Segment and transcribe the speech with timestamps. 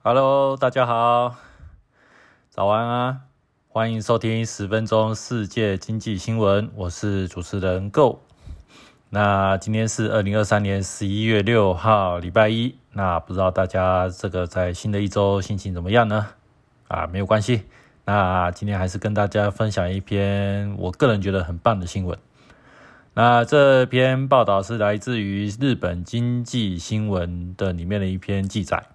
[0.00, 1.34] Hello，大家好，
[2.50, 3.22] 早安啊！
[3.66, 8.20] 欢迎收听十分钟世界经济新闻，我是主持人 Go。
[9.10, 12.76] 那今天是二零二三年十一月六号，礼拜一。
[12.92, 16.28] 那不知道大家这个在新的一周心情怎么样呢？
[16.86, 17.64] 啊，没有关系。
[18.04, 22.16] 那今天还是跟大家分享一篇我个人觉得很棒的新闻。
[23.14, 28.86] 那这篇报道是来自于日本经济新闻的里面的一篇记载。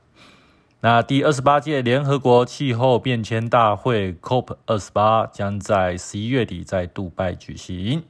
[0.85, 8.03] 那第二十八届联合国气候变迁大会 COP 二十八将在十一月底在杜拜举行。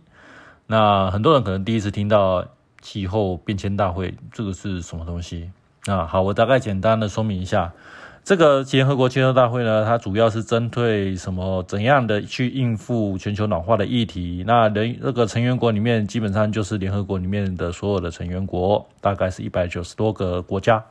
[0.65, 2.43] 那很多人可能第一次听到
[2.81, 5.51] 气候变迁大会，这个是什么东西？
[5.85, 7.71] 啊，好，我大概简单的说明一下。
[8.23, 14.43] 这个联合国气候大会呢，它主要是针对什么怎样的去应付全球暖化的议题。
[14.47, 20.83] 那人这个成员国里面，基本上就是联合国里面的所有的成员国，大概是一百九十多个国家。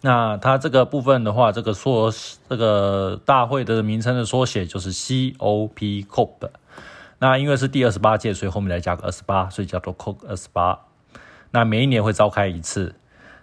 [0.00, 2.12] 那它这个部分的话，这个缩
[2.48, 6.48] 这个大会的名称的缩写就是 COP COP。
[7.18, 10.80] 那因为是第二十八届，所以后面再加个二十八，所以叫做 COP 二十八。
[11.50, 12.94] 那每一年会召开一次。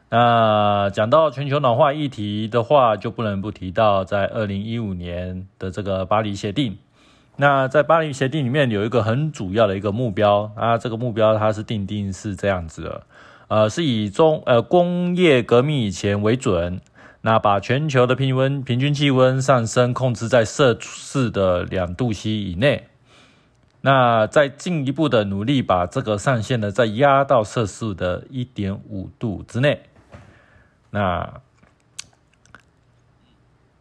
[0.10, 6.78] 那讲到全球暖化议题的话，就不能不提到在二零一五年的这个巴黎协定。
[7.38, 13.04] 那在巴黎协定里面有一个很主要的一个目标啊，这个目标它是定定是这样子的，
[13.48, 16.82] 呃，是以中呃工业革命以前为准，
[17.22, 22.88] 那把全球的平温平均气温上升控制在摄氏的两度 C 以内。
[23.82, 29.84] 那再进一步的努力，把这个上限呢再压到摄氏的一点五度之内。
[30.90, 31.42] 那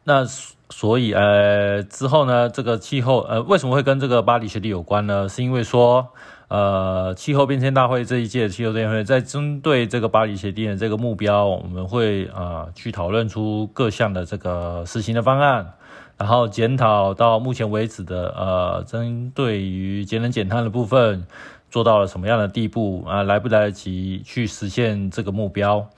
[0.04, 0.26] 那
[0.68, 5.26] 所以呃之后呢，这个气候呃为什么会跟这个巴黎协定有关呢？
[5.26, 6.12] 是因为说
[6.48, 15.74] 呃气候变迁大会这一届气候变迁会在针对这个巴黎协定的这个目标，我们会啊去讨论出各项的这个实行的方案，
[16.18, 21.26] 然后检讨到目前为止的呃针对于节能减碳的部分
[21.70, 25.88] 做到了什么样的地步啊，来不来得及去实现这个目标？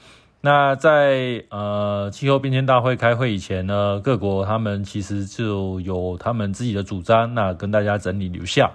[0.43, 8.71] 那在呃气候变迁大会开会以前呢，各国他们其实就有他们自己的主张，那跟大家整理留下。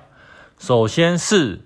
[0.62, 1.62] 首先是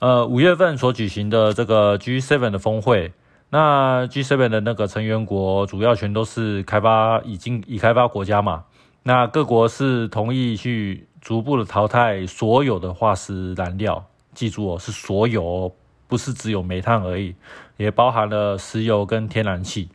[0.00, 3.12] 呃五月份所举行的这个 G7 的峰会，
[3.50, 8.64] 那 G7 的那个成员国主要全都是开发已经已开发国家嘛，
[9.02, 14.02] 那各国是同意去逐步的淘汰所有的化石燃料，
[14.32, 15.44] 记住哦，是所有。
[15.44, 15.72] 哦
[16.06, 17.34] 不是只有煤炭而已，
[17.78, 19.88] 也包含了石油跟天然气。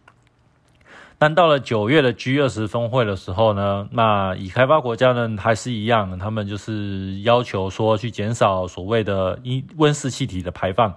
[1.22, 10.96] 但到了九月的 G 二十峰会的时候呢，那已开发国家呢还是一样，他们就是要求说去减少所谓的一温室气体的排放，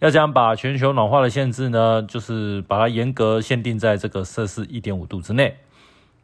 [0.00, 5.56] 要将把全球暖化的限制呢，就是把它严格限定在这个摄氏一点五度之内。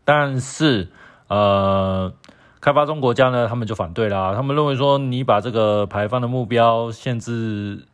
[0.04, 0.88] 但是，
[1.28, 2.12] 呃，
[2.60, 7.86] 开发中国家呢，他们就反对啦，他们认为说你把这个排放的目标限制。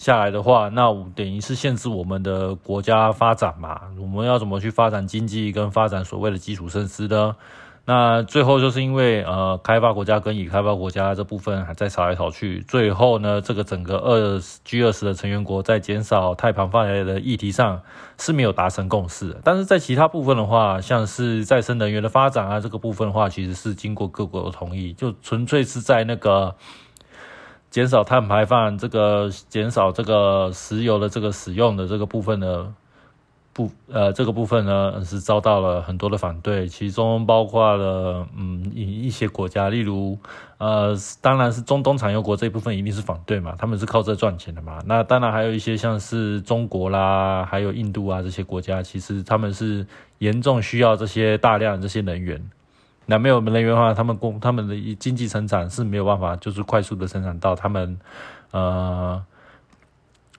[0.00, 3.82] 下来的话，那等于是限制我们的国家发展嘛？
[4.00, 7.36] 我们要怎么去发展经济跟发展所谓的基础设施呢？
[7.84, 17.82] 那最后就是因为呃，开发国家跟已开发国家这部分还在吵来吵去，最后呢，这个整个二 G 二十的成员国在减少碳排放的议题上
[18.18, 19.36] 是没有达成共识。
[19.44, 26.56] 但是在其他部分的话，像是再生能源的发展啊，这个部分的话，其实是经过各国的同意，就纯粹是在那个。
[27.70, 32.74] 减少碳排放，这个减少这个石油的这个使用的这个部分呢，
[33.52, 40.18] 不呃这个部分呢是遭到了很多的反对，其中包括了嗯一一些国家，例如
[40.58, 44.80] 呃当然是中东产油国这一部分一定是反对嘛，他们是靠这赚钱的嘛。
[44.84, 49.86] 那当然还有一些像是中国啦，还有印度啊这些国家，其实他们是
[50.18, 52.50] 严重需要这些大量这些能源。
[53.06, 57.98] 那没有能源的话，他们工他们的经济成长是没有办法，就是快速的生产到他们
[58.52, 59.20] 呃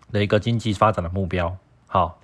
[0.10, 1.58] 的一个经济发展的目标。
[1.88, 2.22] 好，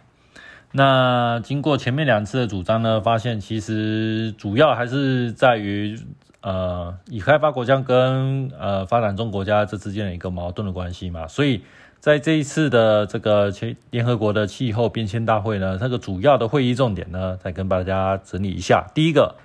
[0.72, 6.00] 那经过前面两次的主张呢，发现其实主要还是在于
[6.40, 11.28] 呃已开发国家跟呃发展中国家这之间的一个矛盾的关系嘛。
[11.28, 11.61] 所以
[12.00, 18.88] 在这一次的这个联联合国的气候变迁大会呢，这个主要的会议重点呢，再跟大家整理一下。
[18.94, 19.35] 第一个。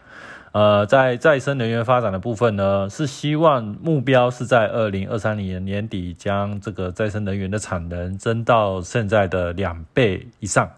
[0.53, 10.71] 呃，在再生能源发展的部分呢，是希望目标是在二零二三年年底将这个再生能源的产能增到现在的两倍以上。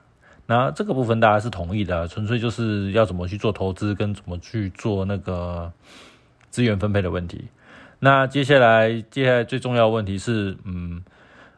[0.46, 5.72] 那这个部分大家是同意的，纯粹就是要怎么去做投资跟怎么去做那个
[6.50, 7.46] 资源分配的问题。
[7.98, 11.02] 那接下来，接下来最重要的问题是，嗯，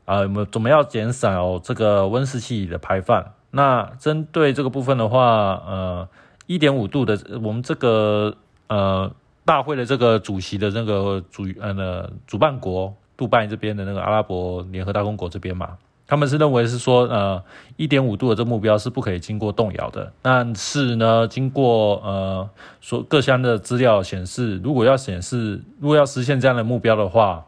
[0.05, 3.33] 啊，我们怎么要减少这个温室气体的排放？
[3.51, 6.09] 那针对这个部分的话，呃，
[6.47, 8.37] 一点五度的，我们这个
[8.69, 9.11] 呃
[9.45, 15.77] 大会的这个主席的那个主呃主办国杜拜这边的那个阿拉伯联合大公国这边嘛。
[16.09, 17.43] 他们是认为是说，呃，
[17.77, 20.13] 一点五度的这目标是不可以经过动摇的。
[20.23, 22.49] 但是呢，经过呃，
[22.81, 27.47] 说各项的资料显示，如果要显示，如果要实现这样的目标的话，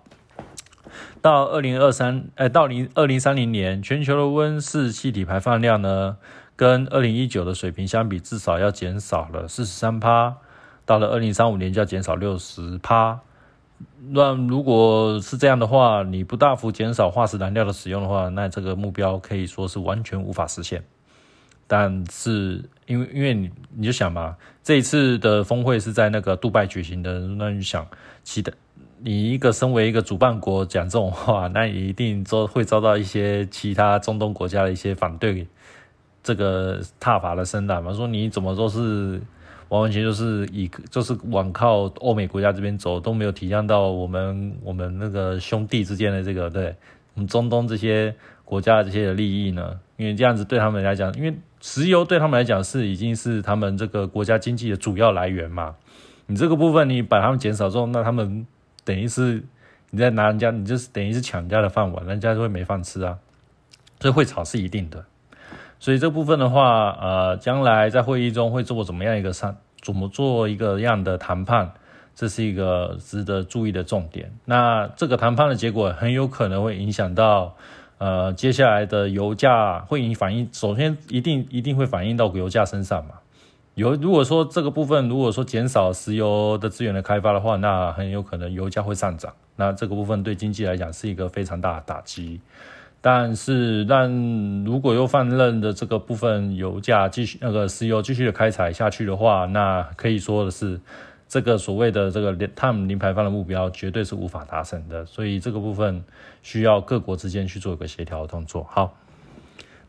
[1.23, 6.17] 到二零二三，呃，到零二零三零年，全球的温室气体排放量呢，
[6.59, 10.37] 跟二零一九的水平相比，至少要减少了四十三趴。
[10.85, 13.21] 到了二零三五年，就要减少六十趴。
[14.09, 20.83] 那如果是这样的话，你不大幅减少化石燃料的使用的话，那这个目标可以说是完全无法实现。
[21.69, 27.87] 但是因为因为你你就想嘛，这一次的峰会是在那个杜拜举行的，那你想，
[28.25, 28.51] 其他
[28.99, 35.47] 你一个身为一个主办国讲这种话，那你一定遭会遭到一些其他中东国家的一些反对，
[36.29, 39.21] 这个踏伐的声浪嘛，说你怎么都是。
[39.71, 46.75] 完完全就是以就是往靠欧美国家这边走，都没有体谅到我们我们那个兄弟之间的这个对
[47.13, 48.15] 我们中东这些
[48.47, 49.79] 国家的这些的利益呢？
[49.99, 55.77] 因为这样子对他们来讲，因为石油对他们来讲是已经是他们这个国家经济的主要来源嘛。
[56.25, 58.47] 你这个部分你把他们减少之后，那他们
[58.85, 59.45] 等于是
[59.91, 63.19] 你在拿人家，你就是等于是抢人家的饭碗，人家就会没饭吃啊。
[64.01, 65.05] 所以会吵是一定的。
[65.81, 71.73] 所以这部分的话，呃，将来在会议中会做怎么样一个上，怎么做一个样的谈判，
[72.15, 74.33] 这是一个值得注意的重点。
[74.45, 77.55] 那这个谈判的结果很有可能会影响到，
[77.99, 83.15] 呃，接下来的油价会影反映，首先一定一定会反映到油价身上嘛。
[83.75, 89.33] 油如果说这个部分如果说减少石油的资源的开发的话，那很有可能油价会上涨。
[89.55, 92.41] 那这个部分对经济来讲是一个非常大的打击。
[93.01, 100.81] 但是，但如果又放任的这个部分油价继续那个石油继续的开采下去的话，那可以说的是，
[101.29, 105.07] 这个所谓的这个碳零排放的目标绝对是无法达成的。
[105.07, 106.03] 所以这个部分
[106.43, 108.67] 需要各国之间去做一个协调的动作。
[108.69, 108.97] 好，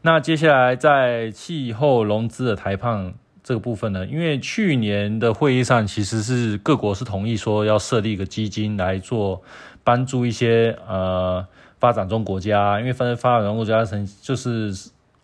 [0.04, 9.42] 那接下来在气候融资的谈判这个部分呢，因为去年的会议上其实是各国是同意说要设立一个基金来做
[9.84, 11.48] 帮助一些呃。
[11.80, 14.74] 发展中国家，因为发发展中国家成就是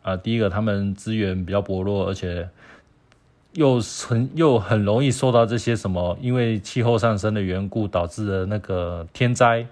[0.02, 2.48] 啊，第一个他们资源比较薄弱，而且
[3.54, 9.66] 又很又很容易受到这些什么，因为气候上升的缘故导致的那个天灾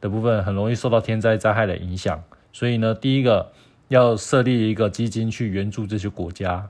[0.00, 2.22] 的部分，很容易受到天灾灾害的影响。
[2.52, 3.52] 所以呢，第一个
[3.88, 6.68] 要设立一个基金去援助这些国家，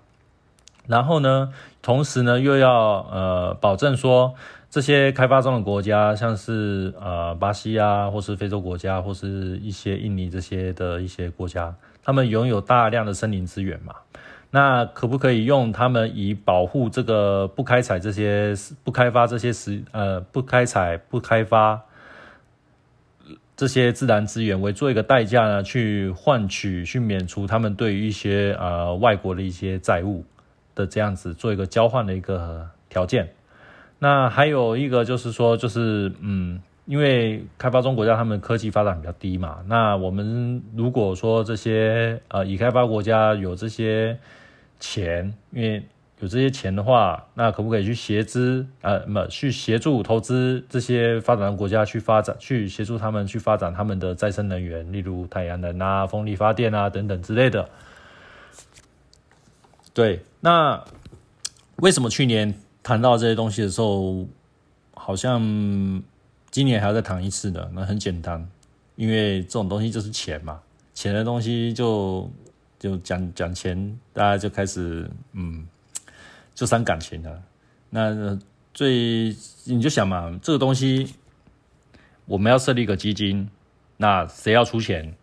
[0.86, 4.34] 然后呢，同时呢又要呃保证说。
[4.70, 11.74] 这些开发中的国家，像是呃巴西啊，或是非洲国家，或是一些印尼这些的一些国家，
[12.04, 13.96] 他们拥有大量的森林资源嘛？
[14.52, 21.80] 那可不可以用他们以保护这个不开采这些不开发这些石呃不开采不开发
[23.56, 25.62] 这些自然资源为做一个代价呢？
[25.64, 30.24] 去换取去免除他们对于一些呃外国的一些债务
[30.76, 33.28] 的这样子做一个交换的一个条件？
[34.02, 44.18] 那还有一个就是说，就是嗯，因为开发中国家他们科技发展比较低嘛，那我们如果说这些呃已开发国家有这些
[44.80, 45.84] 钱，因为
[46.20, 57.68] 有这些钱的话，那可不可以去协资呃，么去协助投资这些发展国家去发展，去协助他们去发展他们的再生能源，例如太阳能啊、风力发电啊等等之类的。
[59.92, 60.82] 对，那
[61.76, 62.54] 为什么去年？
[62.82, 64.26] 谈到这些东西的时候，
[64.94, 65.40] 好像
[66.50, 67.70] 今年还要再谈一次的。
[67.74, 68.48] 那很简单，
[68.96, 70.60] 因为这种东西就是钱嘛，
[70.94, 72.30] 钱的东西就
[72.78, 75.66] 就讲讲钱，大家就开始嗯，
[76.54, 77.42] 就伤感情了。
[77.90, 78.38] 那
[78.72, 79.34] 最
[79.64, 81.14] 你就想嘛，这个东西
[82.24, 83.48] 我们要设立一个基金，
[83.96, 85.14] 那谁要出钱？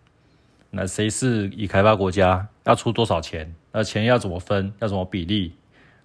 [0.70, 2.48] 那谁是已开发国家？
[2.66, 3.56] 要出多少钱？
[3.72, 4.74] 那钱要怎么分？
[4.80, 5.54] 要怎么比例？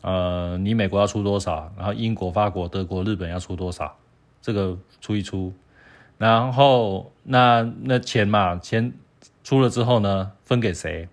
[0.02, 1.72] 呃，你美国要出多少？
[1.76, 3.96] 然后英国、法国、德国、日本要出多少？
[4.40, 5.52] 这个出一出，
[6.18, 8.92] 然后那那钱嘛，钱
[9.42, 11.08] 出了之后呢，分给谁？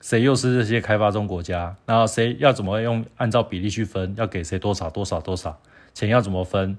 [0.00, 1.76] 谁又是这些开发中国家？
[1.84, 4.14] 然后谁要怎么用按照比例去分？
[4.16, 5.60] 要给谁多少多少多少？
[5.92, 6.78] 钱要怎么分？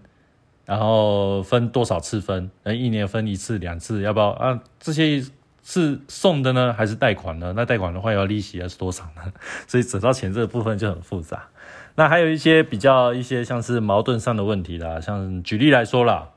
[0.66, 2.50] 然后分多少次分？
[2.63, 4.62] 呃，一年分一次、两次，要不要啊？
[4.80, 5.24] 这些。
[5.63, 7.54] 是送的呢，还是贷款呢？
[7.56, 9.32] 那贷款的话要利息是多少呢？
[9.68, 11.48] 所以整到钱这个部分就很复杂。
[11.96, 16.30] 那还有一些比较一些像是矛盾上的问题啦，像举例来说啦，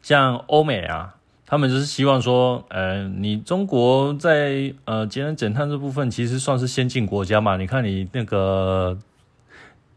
[0.00, 1.16] 像欧美啊，
[1.46, 7.56] 他们就是希望说，呃，你中国在呃节能减碳这部分其实算是先进国家嘛？
[7.58, 8.96] 你看你那个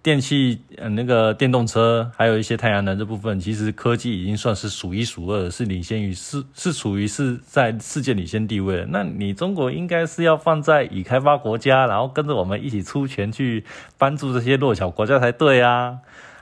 [0.04, 8.86] 电器，呃，那个电动车，还有一些太阳能这部分，其实科技已经算是数一数二，是领先于是是处于是在世界领先地位的。
[8.88, 13.64] 那你中国应该是要放在已开发国家，然后跟着我们一起出钱去
[13.98, 16.00] 帮助这些弱小国家才对啊！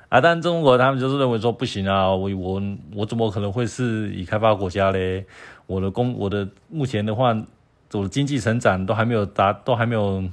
[0.09, 2.61] 啊，但中国他们就是认为说不行啊，我我
[2.95, 5.23] 我怎么可能会是已开发国家嘞？
[5.67, 7.27] 我的工我的目前的话，
[7.93, 10.23] 我的经济成长都还没有达，都还没有，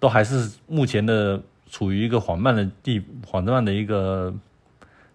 [0.00, 1.40] 都还是目前的
[1.74, 4.32] 处于一个缓慢的地缓慢的一个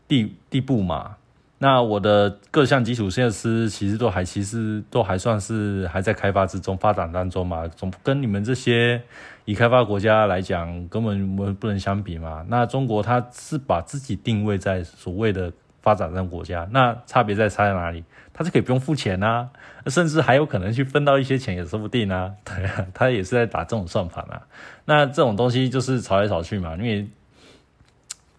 [0.10, 1.16] 地地步嘛。
[1.62, 9.02] 那我的各项基础设施其实都还其实都还算是还在开发之中发展当中嘛，总跟你们这些。
[9.46, 12.46] 已开发国家来讲，根本不不能相比嘛。
[12.50, 15.52] 那中国它是把自己定位在所谓的
[15.82, 18.04] 发展中国家，那差别在差在哪里？
[18.34, 19.50] 他是可以不用付钱啊，
[19.88, 22.34] 甚至还有可能去分到一些钱也说不定啊。
[22.44, 24.42] 对啊，他也是在打这种算盘啊。
[24.86, 27.08] 那这种东西就是炒来炒去嘛，因为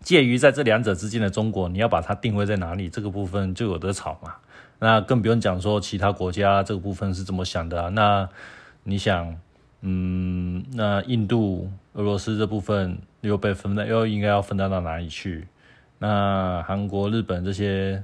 [0.00, 4.36] 介于在这两者之间的中国，你要把它定位在哪里，这个部分就有得炒嘛。
[4.78, 7.88] 那更不用讲说其他国家这个部分是怎么想的啊。
[7.90, 8.28] 那
[8.84, 9.36] 你想？
[9.82, 15.48] 嗯，那印度、俄罗斯这部分又被分到，又应该要分担到哪里去？
[16.00, 18.02] 那韩国、日本这些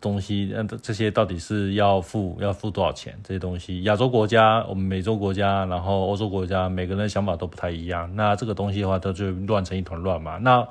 [0.00, 3.18] 东西，那这些到底是要付要付多少钱？
[3.24, 8.08] 这些东西，亚洲国家、我们美洲国家，然后欧洲国家，每个人的想法都不太一样。
[8.14, 10.36] 那这个东西的话，它就乱成一团乱嘛。
[10.36, 10.64] 那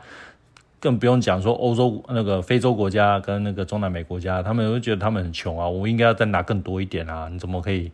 [0.79, 7.27] 更不用讲说欧洲那个非洲国家跟那个中南美国家，他们会觉得他们很穷啊，我应该要再拿更多一点啊？
[7.29, 7.91] 你怎么可以？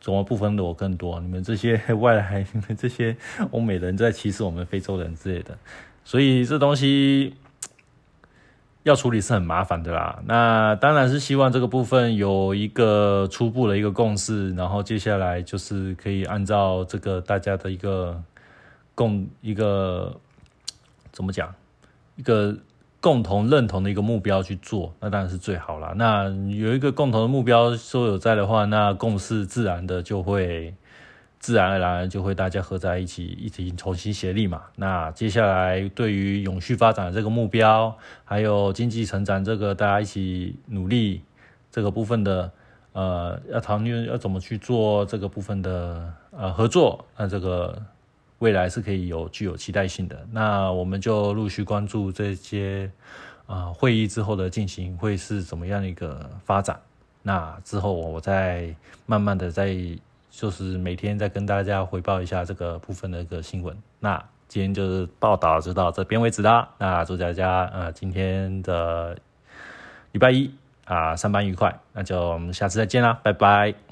[0.00, 1.20] 怎么不分的我更多？
[1.20, 3.16] 你们这些外来，你们这些
[3.52, 5.56] 欧美人在歧视我们非洲人之类的，
[6.04, 7.34] 所以这东西
[8.82, 10.22] 要处理是很麻烦的啦。
[10.26, 18.22] 那当然是希望这个部分有一个初步的一个共识，然后接下来就是可以按照这个大家的一个
[18.94, 20.14] 共一个
[21.12, 21.54] 怎么讲
[22.16, 22.56] 一个。
[23.02, 25.92] 共同认同的一个目标去做，那当然是最好了。
[25.96, 30.72] 那有一个共同的目标说有在的话，那共识自然的就会
[31.42, 34.62] 自然而然就会大家合在一起，一起重新协力嘛。
[34.76, 37.94] 那接下来对于永续发展这个目标，
[38.24, 41.20] 还有经济成长这个大家一起努力
[41.70, 42.50] 这个部分的，
[42.94, 47.76] 呃，要讨论要怎么去做这个部分的呃合作，那这个。
[48.38, 52.90] 未来是可以有具有期待性的，那我们就陆续关注这些
[53.46, 56.76] 啊会议之后的进行会是怎么样的一个发展。
[57.22, 58.74] 那之后我再
[59.06, 59.68] 慢慢的再
[60.32, 63.76] 就是每天再跟大家汇报一下这个部分的一个新闻。
[64.00, 64.16] 那
[64.48, 66.70] 今天就是报道就到这边为止啦。
[66.78, 69.14] 那祝大家呃今天的
[70.12, 70.50] 礼拜一
[70.86, 71.78] 啊上班愉快。
[71.92, 73.91] 那就我们下次再见啦，拜拜。